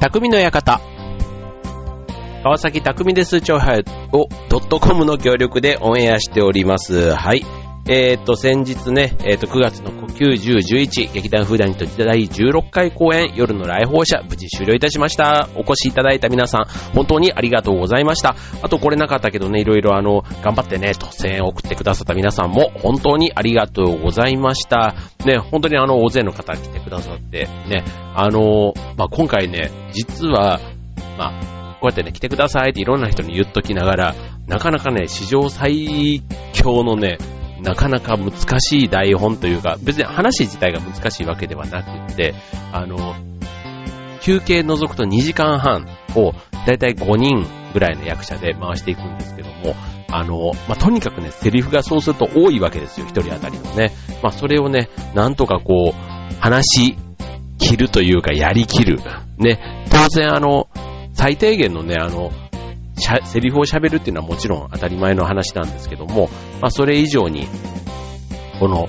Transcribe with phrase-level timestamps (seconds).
[0.00, 0.80] 匠の館。
[2.44, 3.82] 川崎匠で数長杯
[4.12, 7.14] をドットコムの協力でオンエアしております。
[7.14, 7.44] はい。
[7.90, 15.48] えー、っと、先日ね、えー、っと、9月の9、10、11、劇団フーダニット第16回公演、夜の来訪者、無事終了いたしました。
[15.54, 16.64] お越しいただいた皆さん、
[16.94, 18.36] 本当にありがとうございました。
[18.60, 24.94] あと、これなかったけどね、いろいろあの、頑張ってね、と声援を送ってくださった皆さんも、本当にありがとうございました。
[25.24, 27.84] ね、本当にあの、大勢の方来てくださって、ね、
[28.14, 30.60] あの、まあ、今回ね、実は、
[31.16, 34.14] まあ、こうやってね、来てくださいっていろんな人に言っときながら、
[34.46, 37.16] なかなかね、史上最強のね、
[37.62, 42.34] なかなか難しい台本というか、別に話自体が難しいわけではなくて、
[42.72, 43.14] あの、
[44.20, 46.32] 休憩除くと2時間半を
[46.66, 49.74] だいたい5人ぐらいの役者で回していくんですけども、
[50.10, 53.92] あの、まあ、とにかくね、セリフがそうすると多いわけですよ、一人当たりのね。
[54.22, 56.96] まあ、それをね、なんとかこう、話し
[57.58, 59.00] 切るというか、やり切る。
[59.38, 60.68] ね、当然あの、
[61.12, 62.32] 最低限のね、あの、
[62.98, 66.28] セリフを喋るっていうのはもちろん当たり前の話なんですけども、
[66.60, 67.48] まあそれ以上に、
[68.58, 68.88] この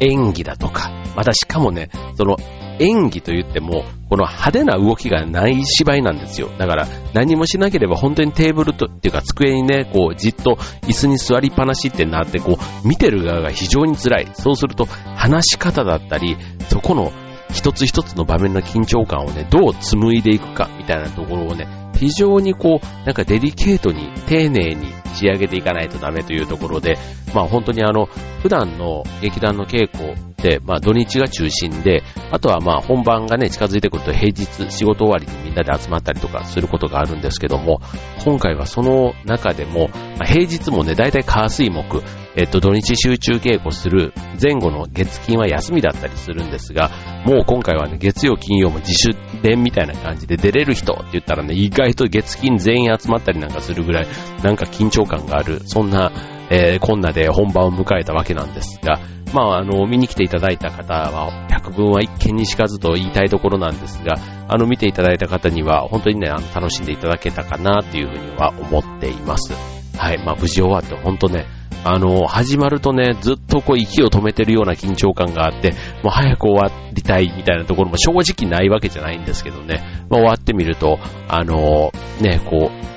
[0.00, 2.36] 演技だとか、またしかもね、その
[2.78, 6.48] 演技と言っても、この派手な動きがない芝居なんですよ。
[6.58, 14.28] だから何もしなければ本当にテーブルと、っていうか机にね、こうじっと椅子に座りっぱなしってなって、こう見てる側が非常に辛い。
[14.34, 16.36] そうすると話し方だったり、
[16.68, 17.12] そこの
[17.52, 21.68] 一つ一つの場面の緊張感をね、どう紡いでいくかみたいなところをね、
[22.00, 26.96] 非常にこう、なんかデリケートに、丁寧に仕上げていかないとダメというところで、
[27.34, 28.06] まあ本当にあの、
[28.42, 30.14] 普段の劇団の稽古、
[30.64, 37.80] まあ土日が中心で、あとはまあ本番がね、近づいてくると平日仕事終わりにみんなで集まったりとかすることがあるんですけども、
[38.24, 42.02] 今回はその中でも、まあ、平日もね、だいたい火水木、
[42.36, 46.90] えっと土日集中稽古する前後の月金は休みだったりするんですが、
[47.26, 54.06] もう今回はね、月曜金曜も自主練みたいな感じで出れる人って言ったらね、意外と月金全員集まったりなんかするぐらい、
[54.42, 56.12] なんか緊張感がある、そんな、
[56.50, 58.98] えー、こんなで本番を迎えたわけなんですが、
[59.32, 64.16] まあ、あの、見に来ていただいた方は、百聞は一見にしかずと言いたいところなんですが、
[64.48, 69.54] あの、見ていただいた方には、本当にね、楽しんでいただけたかなっていうふうには思っています。
[69.96, 71.46] はい、まあ、無事終わって、本当ね、
[71.84, 75.70] あの、始まるとね、ずっとこう息を止めてるような緊張感があって、
[76.02, 82.90] もう早く終わりたいみたいなところも正直ないわけじゃないんですけどね、まあ、終わってみると、あの、ね、こう、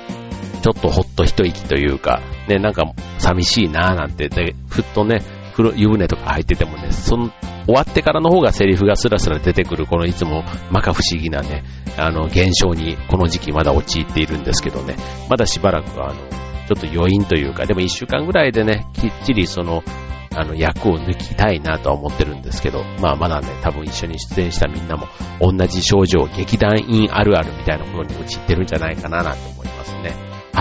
[0.64, 2.84] ちょっとほっと一息というか、ね、なんか
[3.18, 5.20] 寂しいなーなんて、で、ふっとね、
[5.52, 7.30] 風呂、湯船とか入っててもね、その、
[7.66, 10.42] 終わってからの方がセリフがスラスラ出てくる、このいつも
[10.72, 11.64] 摩訶不思議なね、
[11.98, 14.96] あの、現象にこの時期まだ陥っているんですけどね、
[15.28, 19.82] まだしばらくあの、ちょっと余韻というか、でも一週間ぐらいでね、きっちりその、
[20.34, 25.08] あの、役を抜きたいなとは思ってるんですけど、まあまだね、多分一緒に出演したみんなも
[25.42, 29.63] 同じ症状、劇団員あるあるみたいなことに陥ってるんじゃないかななんて思います。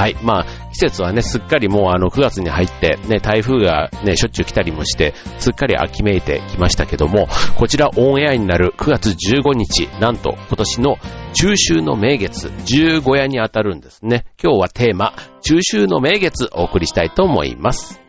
[0.03, 0.18] はい。
[0.22, 10.97] まあ、季節はね、すっかりもうあの9月に入って、ね、台風がね、しょっちゅう来たりもして、すっかり秋めいてきましたけども、こちらオンエアになる9月15日、なんと今年の
[11.36, 14.25] 中秋の名月、十五夜に当たるんですね。
[14.44, 18.02] 今日はテーマ、中秋の名月お送りしたいと思います。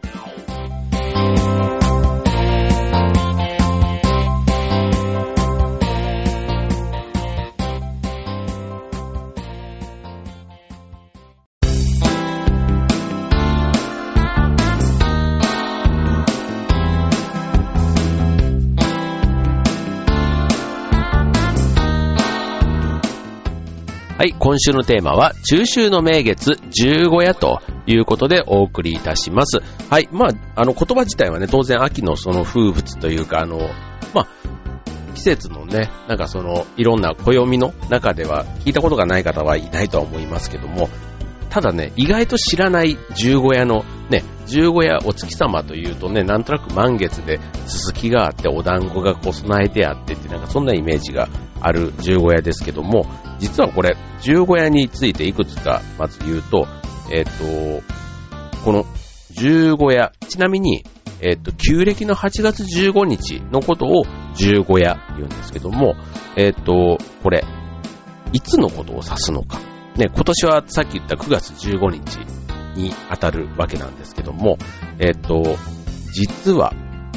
[24.16, 29.58] はい、今週のテーマは、中秋の名月十五夜ということでお送りいたします。
[29.90, 33.58] はい、まあ、あの言葉自体はね、当然秋のその風物というか、あの、
[34.14, 34.28] まあ、
[35.16, 40.88] 季節のね、なんかその、いろんな暦の中では聞いたことがない方はいないとは思いますけども、
[41.50, 51.28] ただね、意外と知らない十五夜の、ね、十五夜お月様というとね、なんとなく満月で、すすきがあって、お団子がこう備えてあってって、なんかそんなイメージが
[51.64, 53.06] ある十五夜ですけども、
[53.38, 56.66] 実はこれ、十五夜についていくつかまず言うと、
[57.10, 57.30] えっ、と、
[58.66, 58.84] この
[59.30, 60.84] 十五夜、ちなみに、
[61.22, 65.94] えっ、と、旧暦の8月15日のことを十五夜言うんですけども、
[66.36, 67.44] えっ、と、これ、
[68.34, 69.58] いつのことを指すのか。
[69.96, 72.18] ね、今年はさっき言った9月15日
[72.78, 74.58] に当たるわけなんですけども、
[74.98, 75.56] えっ、と、
[76.12, 76.74] 実は、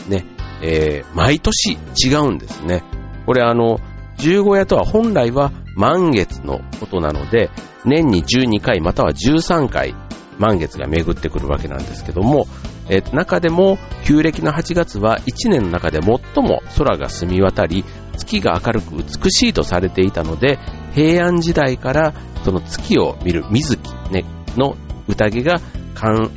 [0.07, 0.25] ね、
[0.61, 2.83] えー毎年違うんですね。
[3.25, 3.79] これあの、
[4.17, 7.49] 十五夜とは本来は満月のことなので、
[7.85, 9.95] 年に12回または13回
[10.37, 12.47] 満月が巡ってくるわけなんですけども、
[12.89, 17.83] え中でも旧暦の8月は1年の中で最も空が澄み渡り、
[18.17, 20.57] 月が明るく美しいとされていたので、
[20.93, 24.25] 平安時代からその月を見る水木、ね、
[24.55, 24.75] の
[25.07, 25.59] 宴が、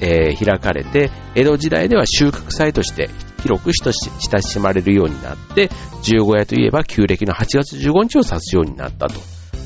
[0.01, 3.11] えー、開かれて、江戸時代では収穫祭として
[3.41, 5.71] 広く親しまれるようになって、
[6.03, 9.21] 十五夜といえば旧暦の8月15日を指すようになったと。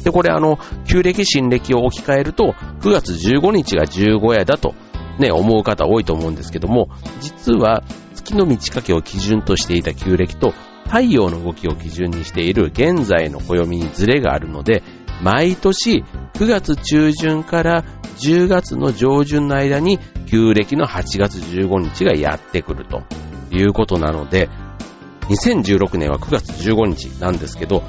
[0.04, 4.74] で、これあの、旧暦新暦を置き換えると、9月15日が十五夜だと、
[5.18, 6.88] ね、思う方多いと思うんですけども、
[7.20, 7.82] 実は
[8.14, 10.52] 月の満ち欠けを基準としていた旧暦と
[10.84, 14.82] 太陽の動きを基準にしている現在の暦にズレがあるので、
[15.22, 16.04] 毎年
[16.34, 17.84] 9月中旬から
[18.18, 23.02] 10月の上旬の間に旧暦の8月15日がやってくると
[23.56, 24.48] いうことなので、
[25.28, 27.82] 2016年は9月15日なんですけど、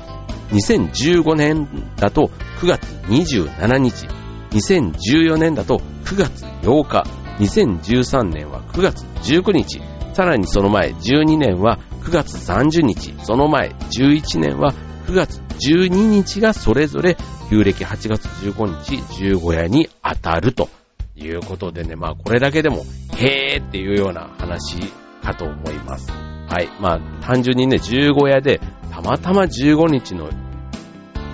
[0.51, 1.67] 2015年
[1.97, 4.07] だと9月27日、
[4.51, 7.03] 2014年だと9月8日、
[7.39, 9.81] 2013年は9月19日、
[10.13, 14.73] さらにその前12年は9月30日、その前11年は
[15.07, 17.17] 9月12日がそれぞれ
[17.49, 20.69] 旧暦8月15日十五夜に当たると
[21.15, 22.85] いうことでね、まあこれだけでも
[23.17, 24.77] へーっていうような話
[25.25, 26.11] かと思います。
[26.11, 26.69] はい。
[26.79, 28.61] まあ単純にね、十五夜で
[28.91, 30.29] たまたま15日の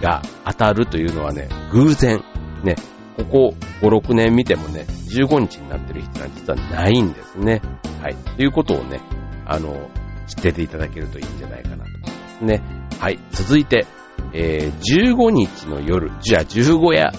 [0.02, 2.24] が当たるというのはね、偶然、
[2.64, 2.76] ね、
[3.18, 7.62] ここ5、6年見てもね、15日になってる人は実はないんですね。
[8.02, 8.16] はい。
[8.38, 9.00] ということをね、
[9.46, 9.90] あの、
[10.28, 12.08] 知ってていただけるといいんじゃないかなと思いま
[12.40, 12.64] すね。
[13.00, 13.20] はい。
[13.32, 13.86] 続いて、
[14.34, 17.12] えー、15日の夜、じゃあ15夜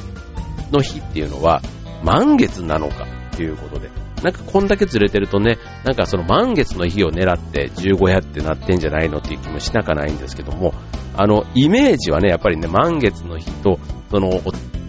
[0.72, 1.60] の日っていうのは
[2.02, 3.90] 満月なのかということで、
[4.22, 10.74] なんかこんだけずれてるとね、なんかその満月の日を狙って15夜ってなってんじゃないのっていう気もしなかないんですけども、
[11.16, 13.78] あの、イメージはね、やっぱりね、満月の日と、
[14.10, 14.40] その、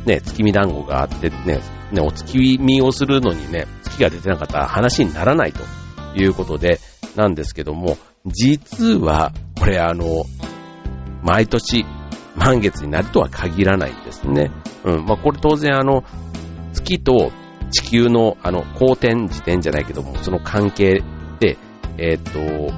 [0.05, 5.63] ね、月見団子があってね、ね、お月見をするのにね、月が出てなかったら話にならないと
[6.15, 6.79] いうことで、
[7.15, 10.25] なんですけども、実は、これあの、
[11.23, 11.85] 毎年
[12.35, 14.51] 満月になるとは限らないんですね。
[14.83, 15.05] うん。
[15.05, 16.03] まあ、これ当然あの、
[16.73, 17.31] 月と
[17.73, 21.03] 地球のあの、公転時点じゃないけども、その関係
[21.39, 21.57] で、
[21.97, 22.73] えっ、ー、と、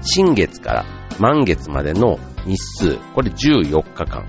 [0.00, 0.84] 新月から
[1.18, 4.24] 満月までの日数、これ14日間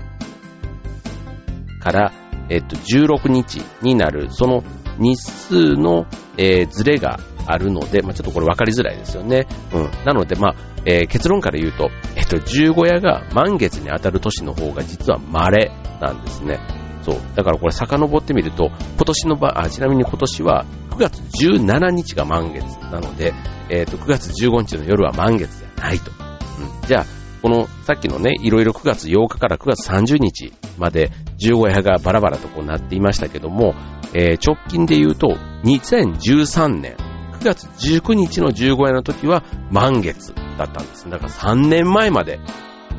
[1.80, 2.12] から、
[2.50, 4.62] えっ、ー、と、16日になる、その
[4.98, 6.06] 日数の、
[6.36, 9.46] えー、ズレがあるので、まあ、ちょっとこれ分かりづらいですよね。
[9.72, 9.90] うん。
[10.04, 10.54] なので、まあ、
[10.84, 16.81] えー、結論から言うと、えっと、十五夜が満月に当たる年の方が実は稀なんですね。
[17.02, 17.16] そう。
[17.34, 23.34] だからこれ遡ってみると、今年の場、あ、ちなみに今年は9月17日が満月なので、
[23.68, 26.10] えっ、と、9月15日の夜は満月じゃないと。
[26.10, 26.86] うん。
[26.86, 27.06] じゃあ、
[27.42, 33.74] この、さっきのね、いろいろ9月8日から9月30日まで十五夜がバラバラとこうなっていましたけども、
[34.14, 36.96] えー、直近で言うと、2013年、
[37.40, 41.10] 9月19日の15夜の時は満月だったんです。
[41.10, 42.38] だから3年前まで、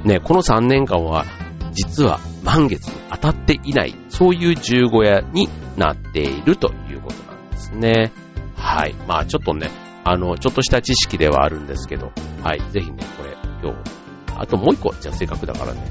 [0.03, 1.25] ね、この3年間は
[1.73, 8.11] 実は満月に当たっていない、そういう十五夜になっているということなんですね。
[8.55, 8.95] はい。
[9.07, 9.69] まあちょっとね、
[10.03, 12.11] あの、ちょっとした知識ではあるんですけど、
[12.43, 12.61] はい。
[12.71, 13.91] ぜひね、これ、今日、
[14.37, 15.81] あともう一個、じゃあせっかくだからね、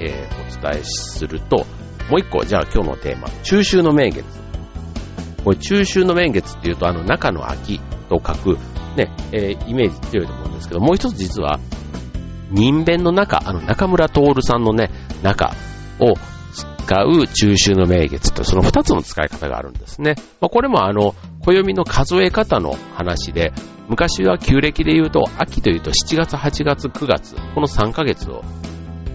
[0.00, 1.66] えー、お伝えすると、
[2.10, 4.24] もう一個、じゃあ今日のテーマ、中秋の名月。
[5.44, 8.58] これ中秋の名月っていうと、あの中の秋と書く、
[8.96, 11.58] ね、えー、イメージ強いと思うんですけど、もう一つ実は、
[12.50, 14.90] 人弁の中、あの中村徹さんのね、
[15.22, 15.54] 中
[16.00, 16.14] を
[16.88, 20.14] 使う中秋の名月と、その二つの使い方があるんですね。
[20.40, 21.14] まあ、これもあの、
[21.44, 23.52] 暦の数え方の話で、
[23.88, 28.42] 昔は旧暦で言うと、秋というと7月、8月、9月、この3ヶ月を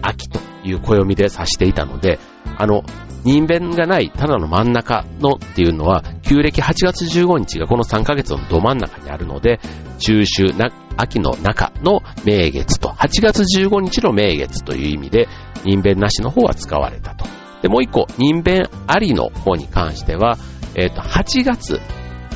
[0.02, 2.18] 秋という暦で指していたので、
[2.56, 2.84] あの、
[3.24, 9.60] 人弁がない、ただの真ん中のっていうのは、旧暦8月15日がこの3ヶ月のど真ん中にあるので、
[9.98, 10.52] 中秋、
[10.96, 15.28] 秋の中の名月と、8月15日の名月という意味で、
[15.64, 17.24] 人弁なしの方は使われたと。
[17.62, 20.36] で、もう一個、人弁ありの方に関しては、
[20.74, 21.80] えっ、ー、と、8月、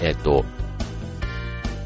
[0.02, 0.44] えっ、ー、と、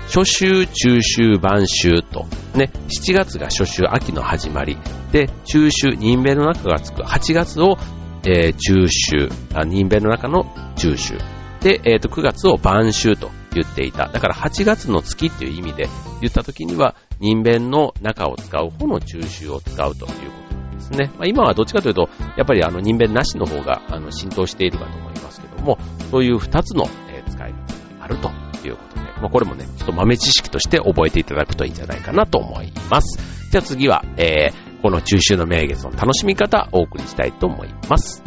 [0.07, 4.77] 初秋、中秋、晩秋と、ね、7月が初秋、秋の始まり、
[5.11, 7.79] で、中秋、人弁の中がつく8月を
[8.25, 9.29] えー、中秋、
[9.69, 10.45] 人弁の中の
[10.77, 11.15] 中秋。
[11.61, 14.09] で、えっ、ー、と、9月を晩秋と言っていた。
[14.09, 15.89] だから8月の月っていう意味で
[16.21, 20.15] 言った時には、人弁の中を使う方の中秋を使うというこ
[20.49, 21.11] となんですね。
[21.19, 25.79] まあ、今はどっちかというと、やっぱりあの人弁なしの方があの浸透しているかと思いますけども、
[26.11, 27.57] そういう2つの、え、使い方
[27.99, 28.29] があると
[28.67, 33.51] いうことで、まあ、これもね、ちょっと豆知識として覚えていただくといいんじゃないかなと思います。
[33.51, 38.22] じゃあ次は、えー、この中秋の名月の楽しみ方をお送りしたいと思います。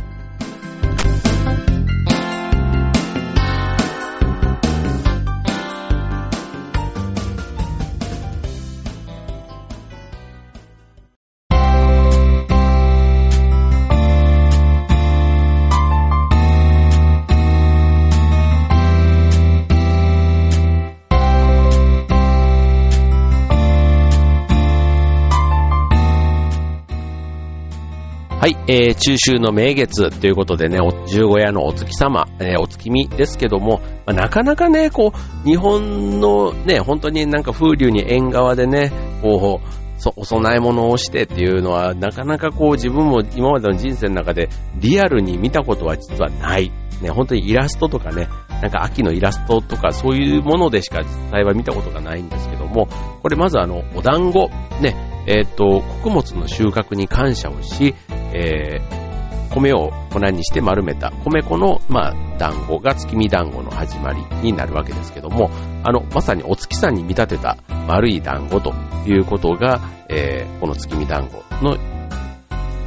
[28.46, 38.92] はい、えー、中秋の名月ということでね、十五夜のお月様、えー、お月見ですけども、まあ、なかなかね、こう、日本のね、本当になんか風流に縁側でね、
[39.24, 46.72] こう、お供え物をしてっていうのは、なかなかこう自分も今までの人生の中でリアルに見たことは実はない。
[47.02, 48.30] ね、本当にイラストとかね、
[48.62, 52.88] なんか秋のイラストとかそういうものでしか実際は見たことがないんですけども、
[53.24, 54.50] これまずあの、お団子、
[54.82, 54.96] ね、
[55.28, 57.96] えっ、ー、と、穀物の収穫に感謝をし、
[58.34, 65.50] えー、米を粉にして丸めた米粉の、まあ、団子が月見団子の始まりになるわけですけども、
[65.84, 68.74] あの、まさにお月さんに見立てた丸い団子と
[69.06, 71.78] いうことが、えー、この月見団子の、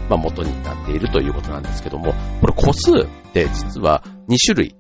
[0.09, 4.77] まあ、元になっているということなんですけども、これ個数って実は2種類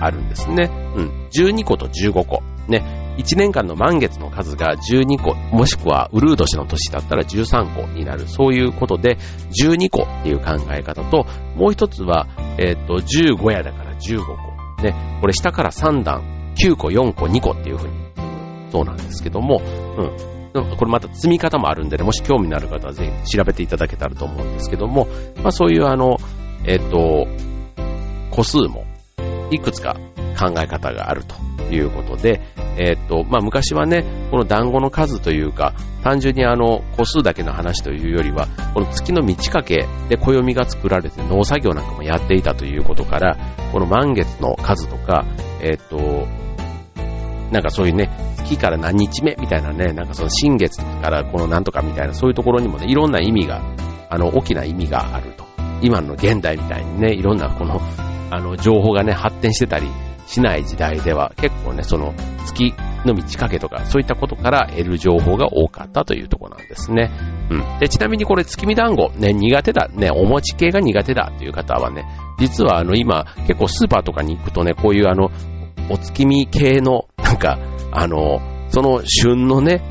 [0.00, 0.70] あるんですね。
[0.96, 1.28] うん。
[1.32, 2.42] 12個と15個。
[2.68, 3.01] ね。
[3.22, 8.26] 1年間の満月の数が12個、もしくはウルー年の年だったら13個になる。
[8.26, 9.16] そういうことで、
[9.62, 11.24] 12個っていう考え方と、
[11.54, 12.26] もう一つは、
[12.58, 14.82] えっ、ー、と、15夜だから15個。
[14.82, 15.18] ね。
[15.20, 17.94] これ下から3段、9個、4個、2個っていうふうに、
[18.70, 19.62] そうなんですけども、
[20.54, 20.76] うん。
[20.76, 26.18] これまた積み方もあるんでね、もし興味のある方はぜひ調べていただけたらと思うんですけども、まあそういうあの、
[26.64, 27.26] えっ、ー、と、
[28.30, 28.84] 個数も
[29.50, 29.96] いくつか
[30.38, 32.40] 考え方があるということで、
[32.78, 43.36] えっ、と、まあ、昔はね、この団子の数というか、単純にあの、個数だけの話というよりは、この月の満ち欠けで暦が作られて農作業なんかもやっていたということから、
[43.72, 45.24] この満月の数とか、
[45.60, 46.26] えっ、と、
[47.50, 53.62] なんかそういうね、月から何日目みたいなね、なんかその新月からこのなんとかみたいな、そういうところにもね、いろんな意味が、
[54.08, 55.44] あの、大きな意味があると。
[55.82, 57.80] 今の現代みたいにね、いろんなこの、
[58.30, 59.88] あの、情報がね、発展してたり
[60.26, 62.14] しない時代では結構ね、その
[62.46, 62.74] 月
[63.04, 67.10] の満ち欠けとかそういったことから得る情報が多かったというところなんですね。
[67.50, 67.78] うん。
[67.80, 72.06] で、ちなみにこれ月見団子ね、苦手だ、ね、お餅系が苦手だという方はね、
[72.38, 75.30] 実はあの今結構スーパーとかに行くとね、こういうあの、
[75.90, 77.58] お月見系のなんか、
[77.92, 79.82] あの、その旬のね、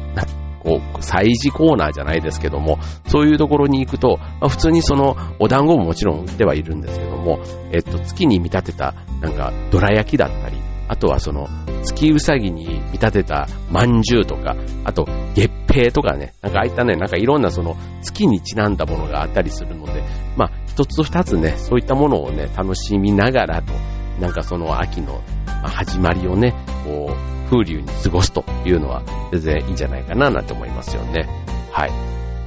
[0.63, 7.39] こう、催事コーナーじゃないですけども、そういうところに行くと、まあ、普通にその、お団子ももちろん売ってはいるんですけども、
[7.71, 11.47] えっと、月に見立てた、なんか、どら焼きだったり、あとはその、
[11.83, 20.03] 月うさぎに見立てたまんじゅうとか、あと、月餅とかね、なんかああいったね、なんかいろんなその、月にちなんだものがあったりするので、
[20.35, 23.73] まあ、一つ二つね、そういったものをね、楽しみながらと、
[24.19, 25.21] なんかその秋の
[25.63, 31.27] 始まりをね、こう、風流に過ごすというのは全然いいんじゃないかななんて思いますよね。
[31.71, 31.91] はい。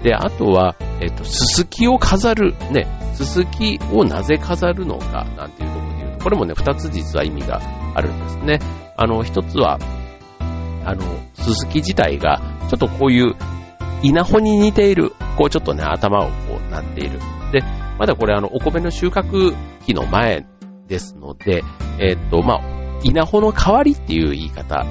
[0.03, 2.55] で、あとは、えっ、と、すすきを飾る。
[2.71, 7.61] ね、すすきをなぜ飾るのかなんていうところで言うと、これもね、二つ実は意味が
[7.95, 8.59] あるんですね。
[8.97, 9.79] あの、一つは、
[10.85, 11.03] あの、
[11.35, 13.35] すすき自体が、ちょっとこういう
[14.03, 17.19] 稲穂に似ている、こうちょっとね、頭をこうなっている。
[17.53, 17.63] で、
[17.99, 19.55] まだこれあの、お米の収穫
[19.87, 20.47] 期の前
[20.87, 21.63] ですので、
[21.99, 22.74] えっ、と、まあ、
[23.05, 24.85] 稲穂の代わりっていう言い方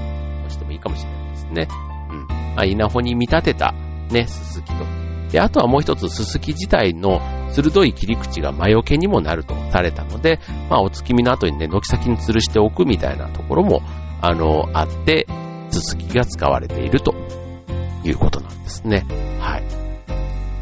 [0.46, 1.68] をしてもいいかもしれないですね。
[2.10, 2.28] うん。
[2.28, 3.74] まあ、稲穂に見立てた、
[4.12, 4.86] ね、すすきと。
[5.32, 7.20] で、あとはもう一つ、すすき自体の
[7.52, 10.40] 鋭い切り口が魔除けにもなるとされたので、
[10.70, 13.82] まあ、お月見の後にね、軒先に吊るしておくみたいなところも、
[14.22, 15.28] あの、あって、
[15.72, 17.16] すすきが使われていると
[18.04, 19.06] いうことなんですね。
[19.40, 19.64] はい。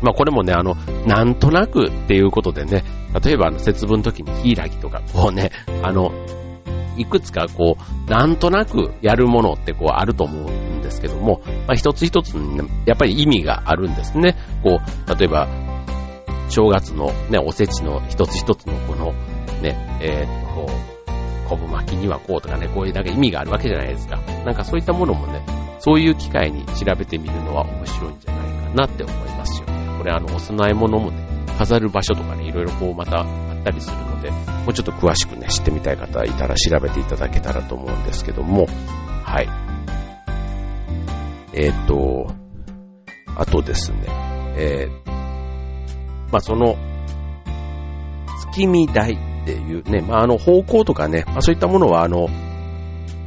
[0.01, 2.84] まあこれもね、あの、なんとなくっていうことでね、
[3.24, 5.51] 例えばあの節分の時にヒイラギとか、こうね、
[5.84, 6.12] あの、
[6.98, 14.36] いくつかこう、なんとなくやるものってこうあると思うんですけども、まあ、一つ一つに、やっぱり意味があるんですね。
[14.63, 15.48] こう、例えば、
[16.50, 19.13] 正月のね、おせちの一つ一つのこの、
[19.62, 20.91] ね、えー、っと、こう、
[21.50, 24.17] 昆布巻きにはこうとかね、こういうなんか意味があるわけじゃないですか。
[24.45, 25.45] なんかそういったものもね、
[25.79, 29.67] そういう機会に調べてみるのは面白いんじゃないかなって思いますよ。
[29.98, 31.17] これあの、お供え物もね、
[31.57, 33.25] 飾る場所とかね、いろいろこうまた
[33.62, 34.38] ったりするので、も
[34.70, 38.68] うちょっと詳しくね、知ってみたい方いたら調べていただけたらと思うんですけども、
[39.24, 39.50] はい。
[41.53, 42.34] えっ、ー、と、
[43.38, 44.00] あとですね、
[44.58, 45.12] えー、
[46.32, 46.75] まあ、その、
[48.51, 52.27] 月見台っていうね、まあ、あの、方向とかね、まあ、そういったものは、あの、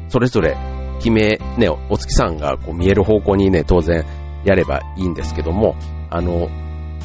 [0.09, 0.57] それぞれ
[0.99, 4.05] 決め、ね、お月さんがこう見える方向にね、当然
[4.45, 5.75] やればいいんですけども、
[6.11, 6.49] あの、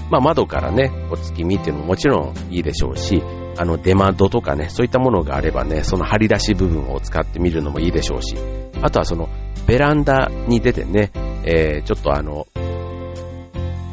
[0.10, 3.22] まあ、窓からね、お月見っていうのももちろんいいでしょうし、
[3.58, 8.36] あの、出窓とかね、そういったものがあればね、その張り出し部分を使ってみるのもいいでしょうし、
[8.82, 9.30] あとはその、
[9.68, 11.12] ベランダに出てね、
[11.44, 12.48] えー、ちょっとあの、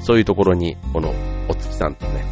[0.01, 1.13] そういうところに、この、
[1.49, 2.25] お月さんとね、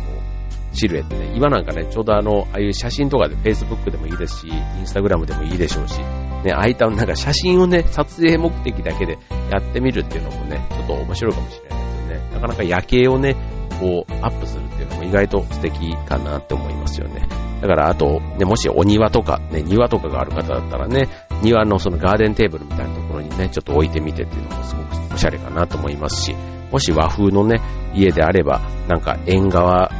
[0.75, 4.49] シルエットね、今なんかね、ちょうどあの、ああいう写真とかで Facebook でもいいですし、
[4.83, 5.99] Instagram でもいいでしょうし、
[6.45, 9.19] ね、ああいったなんか写真をね、撮影目的だけで
[9.50, 12.31] やってみるっていうのもね、ちょっと面白いかもしれないですよね。
[12.35, 13.37] なかなか夜景をね、
[13.81, 17.26] こう、アップするっていうのも意外と素敵かなって思いますよね。
[17.61, 21.09] だから、あと、ね、もしお庭とか、ね、庭とかがある方だったらね、
[21.43, 26.37] 庭のそのガーデンテーブルみたいなところにね、ちょっと置いてみてっていうのもすごくおしゃれかなと思いますし、
[26.71, 27.61] もし和風のね、
[27.95, 29.90] 家であれば、なんか縁側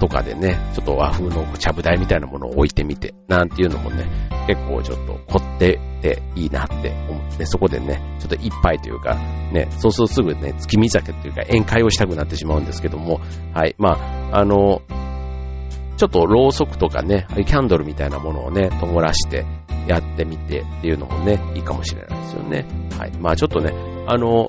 [0.00, 4.06] とかでね、ちょっと和風のちゃぶ台みたいなものを置いてみて、なんていうのもね、
[4.46, 9.14] 結構ちょっと凝ってていいなって思って、そこでね、ちょっと一杯というか、
[9.52, 13.20] ね、そうするとすぐね、月見酒というか宴会をしたくなってしまうんですけども、
[13.54, 14.82] はい、まあ、あの、
[15.96, 19.46] ちょっとろうそくとかね、キャンドルみたいなものをね、灯らして
[19.86, 22.66] やってみてっていうのもね、いいかもしれないですよね。
[22.98, 23.12] はい。
[23.18, 23.72] まあちょっとね、
[24.06, 24.48] あの、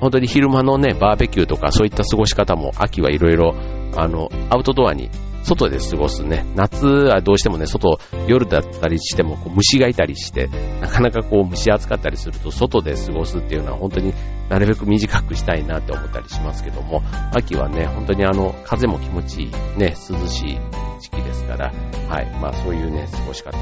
[0.00, 3.54] 本当に昼間のね、バーベキューとかそういった過ごし方も秋はいろいろ、
[3.96, 5.10] あの、アウトドアに
[5.42, 6.44] 外で過ごすね。
[6.56, 10.48] 夏はどうしてもね、外、夜だったりしてもこう虫がいたりして、
[10.80, 14.12] なかなかこう蒸し暑かったりすると、外で過ごすっていうのは本当に
[14.48, 20.58] なるべく短くしたいなって思ったりしますけども、秋はね、本当にあの、風も気持ちいい、ね、涼しい
[21.00, 21.72] 時期ですから、
[22.08, 22.30] はい。
[22.40, 23.56] まあそういうね、過ごし方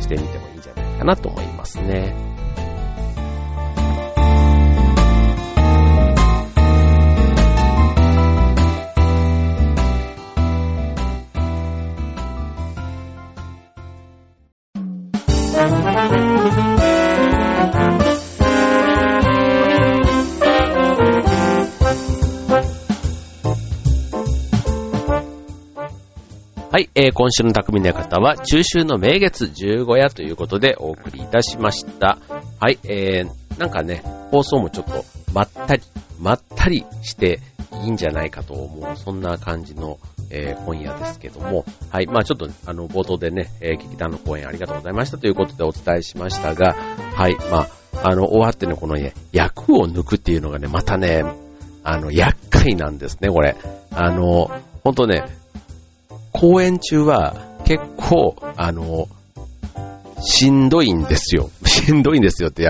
[0.00, 2.29] してみてもいいんじゃないかなと思いますね。
[26.80, 32.16] はい、えー、今週の匠の館は中秋の名月十五夜ということでお送りいたしました。
[32.58, 35.82] はい、えー、なんかね、放送もちょっとまったり、
[36.18, 37.40] まったりして
[37.84, 39.98] いいんじゃないかと思う、そんな感じの、
[40.30, 46.72] えー、今夜ですけども、はい、まあちょっと、あの、冒頭でね、えー、劇団の公演ありがとうございましたということでお伝えしましたが、
[47.14, 51.24] はい、まあ、あの、終わってね、このね、役を抜くっていうのがね、またね、
[51.84, 53.54] あの、厄介なんですね、これ。
[53.90, 54.50] あの、
[54.82, 55.24] ほんとね、
[56.40, 59.08] 公演中は結構、あの、
[60.22, 61.50] しんどいんですよ。
[61.66, 62.62] しんどいんですよって、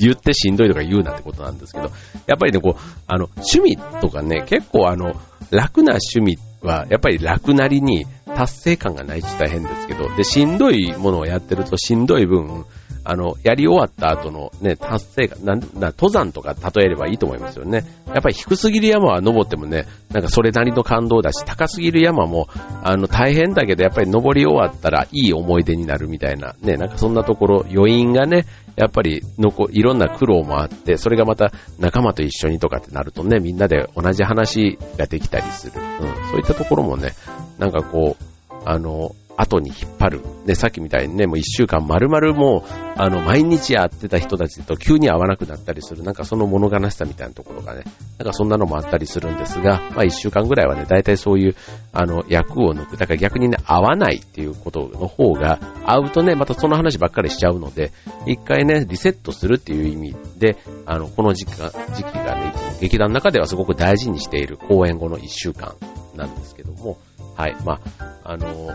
[0.00, 1.90] 言ってしんどいとか言うなってことなんですけど、
[2.26, 5.14] やっぱりね、こう、あの、趣味とかね、結構あの、
[5.50, 8.06] 楽な趣味は、やっぱり楽なりに
[8.36, 12.64] 達成感がないと大変ですけど、で、しんどいものをやってるとしんどい分、
[13.02, 17.84] あの、やり終わった後のね、達成感、な、な、登山とか例えればいいと思いますよね。
[18.08, 22.48] やっぱり低すぎる山は登ってもね、なんかそれなりの感動だし、高すぎる山も、
[22.82, 28.44] あの、大変だけど、やっぱり登り終わったらいい思い出になるみたいな、ね、なんかそんなところ、余韻がね、
[28.76, 35.72] やっぱり、のこ、いろんな苦労もあって、それがまた仲間と一緒にとかってなるとね、みんなで同じ話ができたりする。
[35.76, 37.12] うん、そういったところもね、
[37.60, 40.20] なんかこう、あの、後に引っ張る。
[40.44, 47.84] ね、さっきみたいにね、もう一週間丸々もう、あの、毎日会ってた人たちと急に会わなくなったりする、なんかその物悲しさみたいなところがね、
[48.18, 51.56] なんかそんなのもあったりするんですが、まあ一週間ぐらいはね、大体そういう、
[51.92, 52.96] あの、役を抜く。
[52.98, 57.92] だから逆にね、会わないっていうことの方が、会うとね、またその話ばっかりしちゃうので、
[58.26, 65.76] 一回ね、リセットするっていう意味で、あの、この時期が時期がね、劇団の中ではすごく大事にしている公演後の一週間
[66.14, 66.98] なんですけども、
[67.40, 68.70] はい、まあ、あの、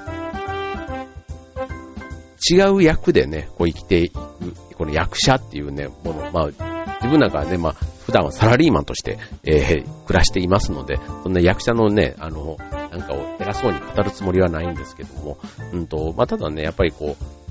[2.50, 4.18] 違う役でね、こう生きていく、
[4.76, 12.58] この役者っていうね、もの、まあ、自分なんかはね、まあ、普段はサラリーマンとして、えー、暮らしていますので、そんな役者のね、あの、
[12.90, 15.38] なんかを偉そうに語るつもりはないんですけども、
[15.72, 17.45] うんと、まあ、ただね、やっぱりこう、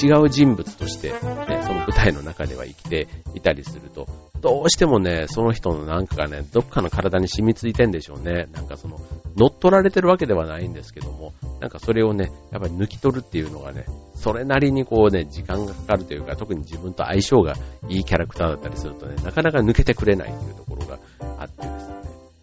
[0.00, 4.06] 違う人物として、ね、その舞台の中では生きていたりすると、
[4.40, 8.48] どうしてもね、その人のなんかがね、どっかの体に染みついてんでしょうね。
[8.52, 9.00] なんかその、
[9.36, 17.54] 乗っ取られてるわけではないんですけども、なんかそれをね、やっぱり抜き取るっていうのがね、それなりにこうね、時間がかかるというか、特に自分と相性が
[17.88, 20.98] いいキャラクターだったりするとね、なかなか抜けてくれないというところが
[21.38, 21.94] あってですね。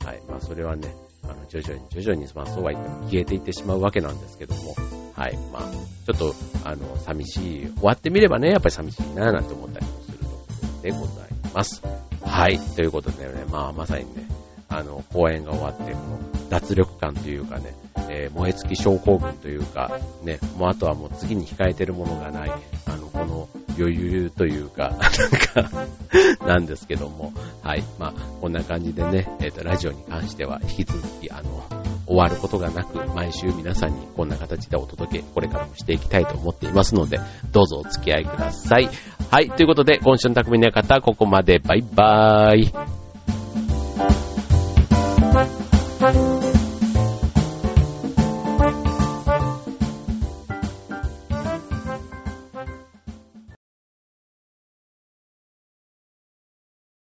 [0.05, 0.21] はい。
[0.29, 4.75] まあそれはね、あの、徐々に徐々に、まあそうは言っても消えていってしまうわけなんですけども、
[5.19, 5.38] はい。
[5.51, 5.63] まあ、
[6.05, 10.45] ちょっと、あの、寂しい、終わってみればね、やっぱり寂しいななんて思ったりもするとこ
[10.77, 11.84] ろでございます。
[12.23, 12.58] はい。
[12.58, 14.25] ということでね、まあまさにね、
[14.69, 17.75] あの、公演が終わって、この脱力感というかね、
[18.08, 22.51] えー、燃え尽き症候群というか、ね、もうあとはもう次に控えてるものがない、
[22.86, 24.95] あの、この余裕というか、
[25.60, 27.84] なんかなんですけども、はい。
[27.97, 31.63] まあ、こんな感じでね、えっ、ー、と、ラジオに関しては引き続き、あの、
[32.10, 37.19] 終わることがなく、毎週皆さんにこんな形でお届け、これからもしていきたいと思っていますので、
[37.52, 38.89] どうぞお付き合いください。
[39.30, 42.88] はい、ということで、今週の匠の方、ここまで、バイバーイ。